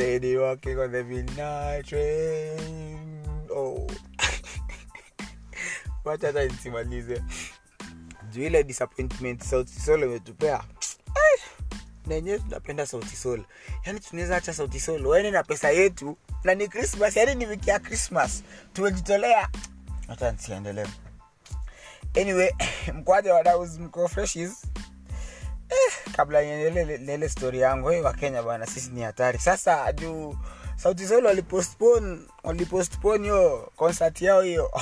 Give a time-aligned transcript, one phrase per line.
[0.00, 3.20] steady walking on the midnight train.
[3.52, 3.86] Oh.
[6.04, 7.22] Wacha hata nisimalize.
[8.32, 10.64] Juu ile disappointment sauti sol imetupea.
[12.06, 13.44] Na yenyewe tunapenda sauti sol.
[13.84, 15.06] Yaani tunaweza hacha sauti sol.
[15.06, 16.16] Waende na pesa yetu.
[16.44, 19.48] Na ni krismas yaani ni wiki ya krismas tumejitolea.
[20.08, 20.86] Hata nsiendelee
[22.20, 22.50] anyway
[22.94, 24.64] mkwaja wadaus mko freshes
[25.68, 27.88] eh, kabla niendelee ile story yangu.
[27.88, 29.38] Hey, wakenya bana sisi ni hatari.
[29.38, 30.36] Sasa juu
[30.76, 31.24] sauti sol
[32.42, 34.70] walipostpone hiyo concert yao hiyo.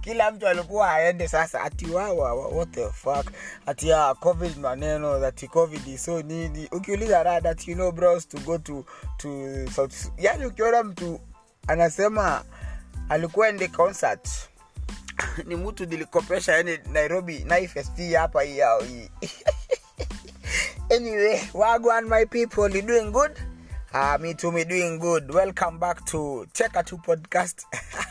[0.00, 3.30] Kila mtu alikuwa aende sasa ati wawa what the fuck?
[3.66, 8.28] Ati ya covid maneno that covid is so nini ukiuliza rada ati you know bros
[8.28, 8.84] to go to
[9.16, 9.28] to
[9.74, 11.20] South yani ukiona mtu
[11.66, 12.44] anasema
[13.08, 14.28] alikuwa ende concert
[15.46, 19.10] ni mtu nilikopesha yani nairobi naifest hapa hii hii
[20.94, 23.32] anyway wagwan my people you doing good?
[23.92, 25.28] Uh, me too me doing good.
[25.32, 27.64] Welcome back to cheka tu podcast.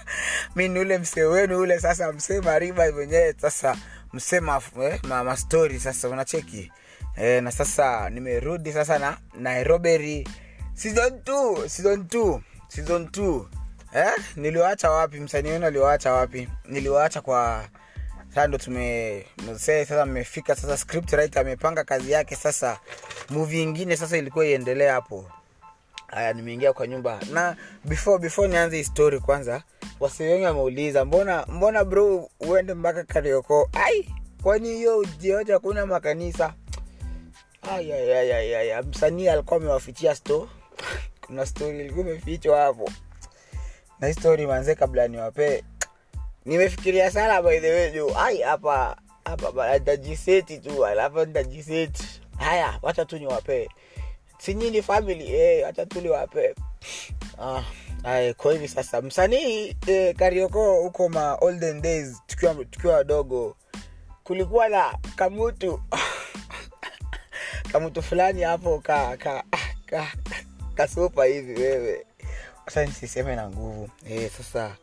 [0.56, 3.78] Mi ni msee wenu ule sasa msee mariba mwenyewe sasa
[4.14, 6.72] msee ma, eh, ma, story sasa unacheki?
[7.18, 10.28] E, na sasa nimerudi sasa na nairobi.
[10.74, 13.46] Season 2 season 2 season 2
[13.94, 15.20] eh niliwaacha wapi?
[15.20, 16.50] Msanii wenu aliwaacha wapi?
[16.66, 17.66] Niliwaacha kwa
[18.36, 19.26] sasa ndo tume
[19.58, 22.80] sasa mmefika sasa script writer amepanga kazi yake sasa
[23.30, 25.26] movie ingine sasa ilikuwa iendelee hapo.
[26.08, 27.20] Haya nimeingia kwa nyumba.
[27.32, 29.64] Na before before nianze histori kwanza
[30.00, 34.10] wasi wengi wameuliza mbona mbona bro uende mpaka karioko ai
[34.44, 36.54] kwani hiyo ujioja kuna makanisa?
[37.72, 38.84] Ai.
[38.90, 40.50] msanii alikuwa amewafichia sto
[41.28, 42.92] kuna story ilikuwa imefichwa hapo.
[44.00, 45.64] Na hii story manze kabla niwapee
[46.46, 49.80] nimefikiria sana by the way juu ai hapa hapa bana
[50.64, 53.68] tu alafu nitajiseti haya wacha tu niwapee
[54.38, 56.56] sinyini family eh, wacha tu niwapee
[57.42, 57.64] ah,
[58.38, 63.56] kwa hivi sasa msanii eh, karioko huko ma olden days tukiwa tukiwa wadogo
[64.24, 65.82] kulikuwa na kamutu.
[67.72, 69.44] Kamutu fulani hapo ka ka
[69.86, 70.08] ka
[70.76, 72.06] kasupa hivi wewe.
[72.66, 73.90] Sasa nisiseme na nguvu.
[74.10, 74.76] Eh, sasa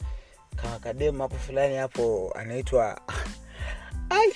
[0.62, 3.00] kama kademu hapo fulani hapo anaitwa
[4.10, 4.32] ai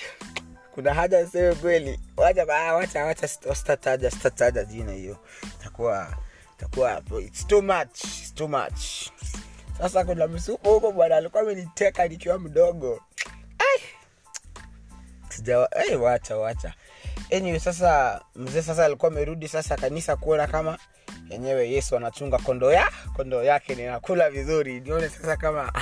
[0.73, 1.99] kuna haja niseme kweli.
[2.17, 5.17] Wachawachawachastataja sitataja jina hiyo.
[5.59, 6.17] Itakuwa
[6.57, 9.09] itakuwa it's too much it's too much.
[9.77, 13.01] Sasa kuna msuko huko bwana alikuwa ameniteka nikiwa mdogo.
[15.99, 16.73] Wacha wacha.
[17.31, 20.77] Anyway sasa mzee sasa alikuwa amerudi sasa kanisa kuona kama
[21.29, 24.79] yenyewe yesu anachunga kondo ya kondo yake ninakula vizuri.
[24.79, 25.73] Nione sasa kama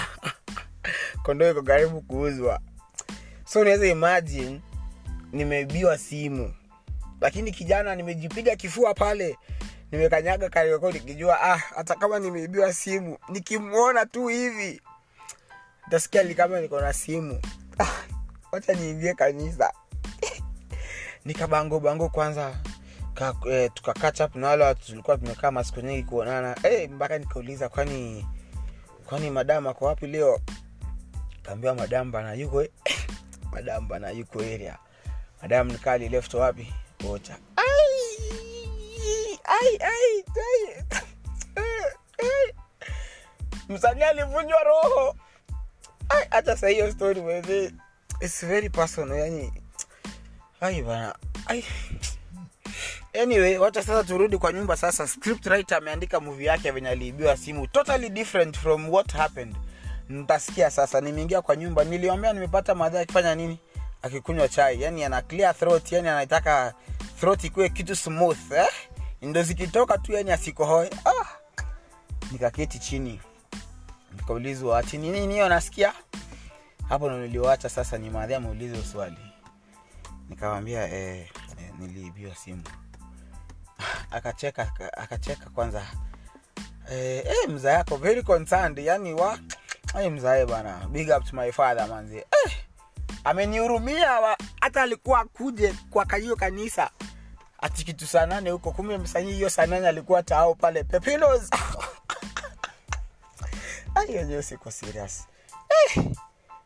[1.23, 2.59] kondoo iko karibu kuuzwa.
[3.45, 4.61] So unaweza imagine
[5.31, 6.53] nimeibiwa simu.
[7.21, 9.37] Lakini kijana nimejipiga kifua pale
[9.91, 14.81] nimekanyaga karioko nikijua ah hata kama nimeibiwa simu nikimwona tu hivi
[15.89, 17.41] tasikia ni kama niko na simu.
[17.79, 17.87] Ah,
[18.51, 19.73] wacha niingie kanisa.
[21.25, 22.55] Nikabango bango kwanza
[23.49, 26.55] eh, tukakachap na wale watu tulikuwa tumekaa masiku nyingi kuonana.
[26.61, 28.25] Hey, mpaka nikauliza kwani
[29.05, 30.39] kwani madamu ako wapi leo
[31.43, 32.65] kaambiwa madam bana yuko
[33.53, 34.77] madam bana yuko area.
[35.41, 36.73] Madam nikali left wapi?
[37.09, 37.83] Ocha ai
[39.45, 40.85] ai ai ai.
[41.55, 42.53] Eh.
[43.69, 45.15] msanii alivunjwa roho.
[46.29, 47.71] Hata sa hiyo story wewe
[48.21, 49.53] it's very personal yani.
[50.61, 51.15] Ai bana.
[51.45, 51.65] Ai.
[53.23, 55.07] Anyway wacha sasa turudi kwa nyumba sasa.
[55.07, 57.67] Script writer ameandika movie yake venye aliibiwa simu.
[57.67, 59.55] Totally different from what happened
[60.13, 63.59] nitasikia sasa nimeingia kwa nyumba niliombea nimepata madha akifanya nini?
[64.01, 66.73] Akikunywa chai yani ana clear throat yani anataka
[67.19, 68.67] throat ikuwe kitu smooth eh?
[69.21, 70.89] ndo zikitoka tu yani asikohoe.
[71.05, 71.25] Ah.
[72.31, 73.21] nikaketi chini
[74.15, 75.93] nikaulizwa ati ni nini hiyo nasikia?
[76.89, 79.17] Hapo ndo nilioacha sasa ni madhi ameulize swali
[80.29, 81.19] nikamwambia eh,
[81.59, 82.63] eh, niliibiwa simu.
[84.11, 85.83] Akacheka akacheka kwanza.
[86.91, 89.39] Eh, eh, mza yako very concerned yani wa
[89.93, 90.87] ay mzae bana.
[90.91, 92.17] Big up to my father manzi.
[92.17, 92.51] Eh,
[93.23, 94.19] amenihurumia
[94.61, 96.89] hata alikuwa akuje kwa kahiyo kanisa.
[97.61, 98.07] Ati kitu
[98.49, 101.49] huko kumbe msanii hiyo saa alikuwa tao pale pepinos.
[103.95, 105.27] Ayenyewe siko serious.
[105.69, 106.05] Eh,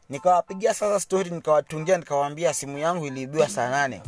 [0.09, 4.01] nikawapigia sasa story nikawatungia nikawaambia simu yangu iliibiwa saa nane.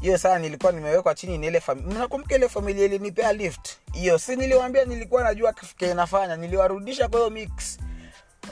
[0.00, 4.36] Hiyo saa nilikuwa nimewekwa chini ni ile fami- mnakumbuka ile familia ilinipea lift hiyo si
[4.36, 5.54] niliwambia nilikuwa najua
[5.94, 7.78] nafanya niliwarudisha kwa hiyo mix.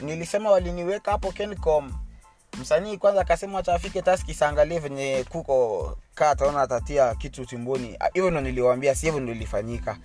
[0.01, 1.93] Nilisema waliniweka hapo kencom.
[2.61, 8.31] Msanii kwanza akasema acha taski saangalie venye kuko kaa taona atatia kitu timboni Ah, hivyo
[8.31, 9.97] ndo niliwambia si hivyo ndo ilifanyika.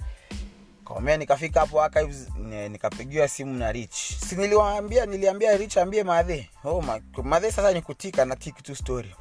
[0.87, 2.29] Kawambia nikafika hapo archives
[2.69, 3.95] nikapigiwa simu na rich.
[4.29, 6.51] Si niliwaambia niliambia rich ambie madhe.
[6.65, 9.15] Oh, ma, madhe sasa ni kutika na tik tu story.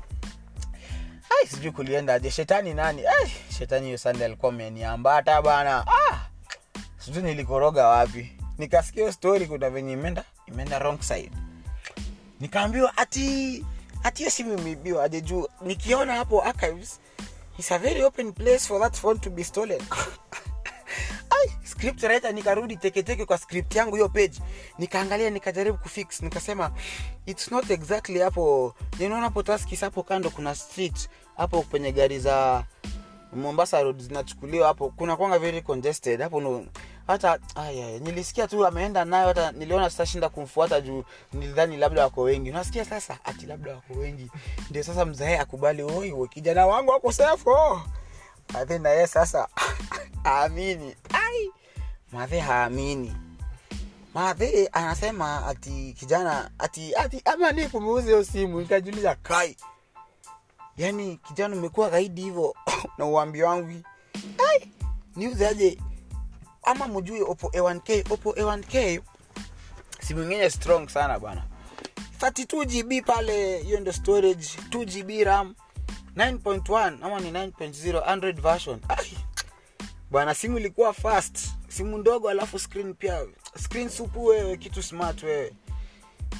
[1.41, 3.01] Ai sijui kuliendaje shetani nani?
[3.07, 5.87] Ai shetani hiyo sande alikuwa ameniambata bana.
[5.87, 6.00] ah,
[7.05, 8.31] sijui nilikoroga wapi.
[8.57, 11.31] Nikasikia story kuna venye imeenda imeenda wrong side.
[12.39, 13.65] Nikaambiwa ati
[14.03, 15.47] ati simu imeibiwa aje juu?
[15.61, 16.99] Nikiona hapo archives
[17.59, 19.81] is a very open place for that phone to be stolen.
[21.35, 24.39] Ai script writer nikarudi teketeke kwa script yangu hiyo page.
[24.77, 26.21] Nikaangalia nikajaribu kufix.
[26.21, 26.71] Nikasema
[27.25, 28.75] it's not exactly hapo.
[28.99, 31.09] Ninaona hapo taskis hapo kando kuna street.
[31.37, 32.63] Hapo kwenye gari za
[33.33, 34.89] mombasa road zinachukuliwa hapo.
[34.89, 36.21] Kuna kwanga very congested.
[36.21, 36.65] Hapo no,
[37.11, 41.03] hata aya nilisikia tu ameenda nayo hata niliona sitashinda kumfuata juu
[41.33, 42.49] nilidhani labda wako wengi.
[42.49, 44.31] Unasikia sasa ati labda wako wengi.
[44.69, 47.81] Ndio sasa mzae akubali oi kijana wangu wako safe oh.
[48.53, 49.47] Madhe na sasa
[50.25, 51.51] aamini ai
[52.11, 53.15] madhe haamini.
[54.13, 59.57] Madhe anasema ati kijana ati ati ama ni kumuuza hiyo simu nikajiuliza kai
[60.77, 62.55] yani kijana umekuwa gaidi hivyo
[62.97, 63.81] na uambi wangu.
[64.49, 64.71] Ai
[65.15, 65.77] niuzaje
[66.63, 69.01] ama mjue opo a1k opo a1k
[70.07, 71.43] simu ingine strong sana bana
[72.19, 75.55] 32 gb pale hiyo ndio storage 2 gb ram
[76.15, 78.79] 9.1 ama ni 9.0 android version.
[78.87, 79.07] Ay.
[80.11, 81.39] bwana simu ilikuwa fast.
[81.67, 83.25] Simu ndogo alafu screen pia
[83.63, 85.53] screen supu wewe kitu smart wewe.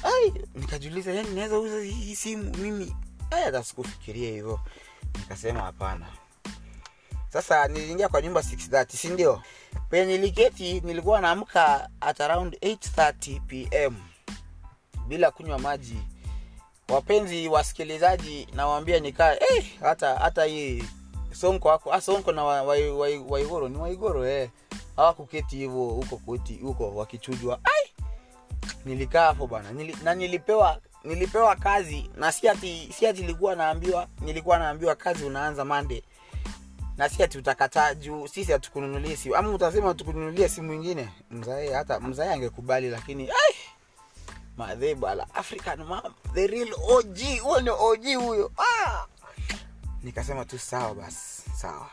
[0.02, 2.96] Ay, nikajiuliza yani naweza uza hii simu mimi?
[3.30, 4.60] Hata sikufikiria hivyo.
[5.18, 6.06] Nikasema hapana
[7.32, 9.42] sasa niliingia kwa nyumba 630 sindio
[9.90, 13.94] penye niliketi nilikuwa naamka at around 830 pm
[15.08, 15.98] bila kunywa maji.
[16.88, 20.84] Wapenzi wasikilizaji nawaambia nikaa hey, hata hata hii
[21.32, 24.50] sonko wako ah, na wa- wa- wa- waigoro ni waigoro eh.
[24.96, 27.60] Hawakuketi hivyo huko koti huko wakichujwa.
[27.64, 28.06] Ai!
[28.84, 32.10] Nilikaa hapo bana Nili, na nilipewa nilipewa kazi.
[32.16, 36.02] Na si ati si ati ilikuwa naambiwa nilikuwa naambiwa kazi unaanza mande
[37.02, 39.36] na si ati utakataa juu sisi hatukununulie simu.
[39.36, 41.08] Ama utasema tukununulie simu ingine?
[41.30, 43.54] Mzae hata mzae angekubali lakini ai!
[44.56, 48.52] Madhe bala african mam the real og huo ni og huyo.
[48.56, 49.06] Ah!
[50.02, 51.90] nikasema tu sawa basi sawa.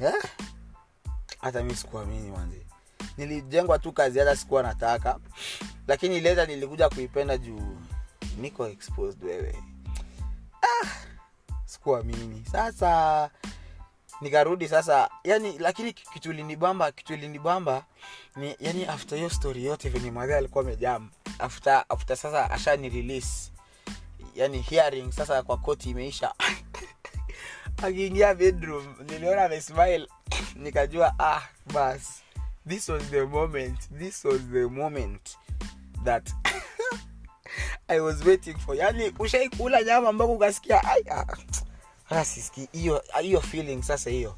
[0.00, 0.14] Yeah?
[1.40, 2.66] hata mi sikuamini manzi
[3.18, 5.18] nilijengwa tu kazi hata sikuwa nataka.
[5.88, 7.76] Lakini leta nilikuja kuipenda juu
[8.38, 9.54] niko exposed wewe.
[10.62, 10.86] Ah!
[11.64, 12.44] sikuamini.
[12.52, 13.30] Sasa
[14.20, 17.84] nikarudi sasa yani lakini kitu linibamba kitu linibamba
[18.36, 21.08] ni yani after hiyo story yote venye madhe alikuwa amejam
[21.38, 23.50] after after sasa ashani release
[24.34, 26.34] yani hearing sasa kwa koti imeisha.
[27.82, 30.08] Akiingia bedroom niliona amesmile
[30.62, 31.42] nikajua ah
[31.72, 32.22] bas
[32.68, 35.38] this was the moment this was the moment
[36.04, 36.30] that
[37.88, 38.76] i was waiting for.
[38.76, 41.26] Yani ushaikula nyama ambako ukasikia ah,
[42.24, 44.36] siski hiyo hiyo feeling sasa hiyo.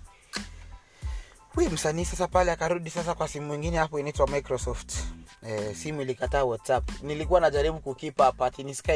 [1.55, 4.93] Huyu msanii sasa pale akarudi sasa kwa simu ingine hapo inaitwa microsoft.
[5.49, 6.91] E, simu ilikataa whatsapp.
[7.03, 8.21] Nilikuwa najaribu kukeep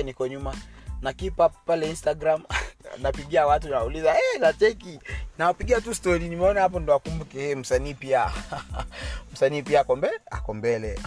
[0.05, 0.55] niko nyuma.
[1.03, 1.37] Na keep
[1.67, 2.43] pale instagram
[3.03, 5.01] napigia watu nauliza hey, nacheki
[5.39, 8.33] nawapigia tu story nimeona hapo ndo akumbuke hey, msanii pia.
[9.33, 9.99] Msanii pia ako
[10.31, 11.01] ako mbele.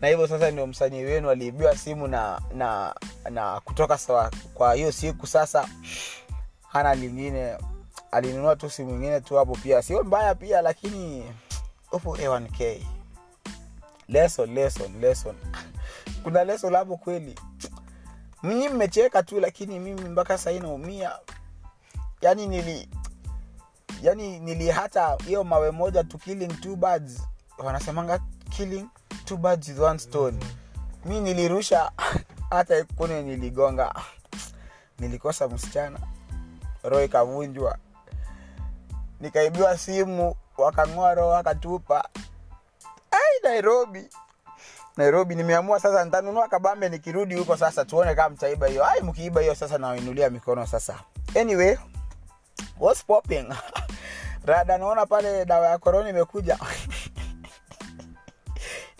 [0.00, 2.94] Na hivyo sasa ndio msanii wenu aliibiwa simu na na
[3.30, 5.68] na kutoka sawa kwa hiyo siku sasa
[6.72, 7.58] hana lingine.
[8.10, 9.82] Alinunua tu simu ingine tu hapo pia.
[9.82, 11.24] Sio mbaya pia lakini
[11.92, 12.82] upo a1k
[14.08, 15.34] lesson lesson lesson.
[16.22, 17.34] Kuna lesson hapo kweli.
[18.42, 21.12] Mimi mmecheka tu lakini mimi mpaka sahii naumia.
[22.20, 22.88] Yani nili
[24.02, 27.22] yani nili hata hiyo mawe moja tu killing two birds.
[27.58, 28.86] Wanasemanga killing
[29.24, 30.38] two birds with one stone.
[31.04, 31.92] Mi nilirusha
[32.50, 33.94] hata kune niligonga.
[34.98, 35.98] Nilikosa msichana
[36.82, 37.76] roho ikavunjwa.
[39.20, 42.08] Nikaibiwa simu wakang'oa roho wakatupa.
[43.10, 44.08] Ai nairobi.
[44.96, 48.86] Nairobi nimeamua sasa nitanunua kabambe nikirudi huko sasa tuone kama mtaiba hiyo.
[48.86, 51.00] Ai mkiiba hiyo sasa nawainulia mikono sasa.
[51.40, 51.76] Anyway
[52.80, 53.46] what's popping?
[54.46, 56.58] Rada naona pale dawa ya korona imekuja.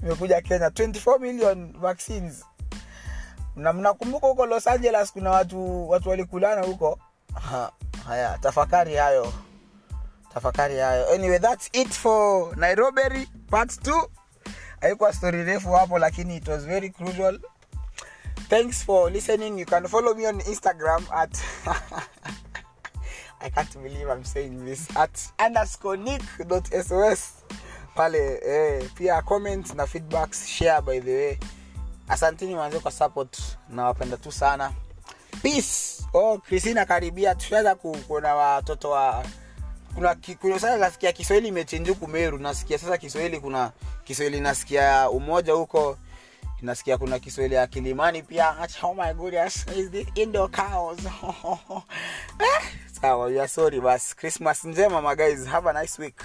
[0.02, 0.68] Imekuja kenya.
[0.68, 2.44] 24 million vaccines.
[3.56, 6.98] Na mnakumbuka huko los angeles kuna watu watu walikulana huko
[7.34, 7.72] ha,
[8.06, 9.32] haya tafakari hayo.
[10.34, 11.14] Tafakari hayo.
[11.14, 14.08] Anyway that's it for nairobi part 2
[14.80, 17.40] haikuwa story refu hapo lakini it was very crucial.
[18.48, 19.58] Thanks for listening.
[19.58, 21.38] You can follow me on instagram at
[23.40, 25.98] i can't believe i'm saying this at underscore
[27.94, 31.38] pale eh, pia comment na feedbacks share by the way.
[32.08, 33.38] Asanteni manze kwa support.
[33.68, 34.72] Nawapenda tu sana
[35.42, 36.02] peace.
[36.14, 37.34] Oh kristina karibia.
[37.34, 39.24] Tushaweza ku- kuna watoto wa
[39.94, 42.38] kuna, kuna sasa nasikia kiswahili imechenji kumeru.
[42.38, 43.72] Nasikia sasa kiswahili kuna
[44.04, 45.98] kiswahili nasikia umoja huko.
[46.62, 48.54] Nasikia kuna kiswahili ya kilimani pia.
[48.82, 50.98] Oh my goodness is this indo cows
[52.40, 52.62] Eh,
[53.00, 55.46] sawa sorry bas christmas njema my guys.
[55.46, 56.22] Have a nice week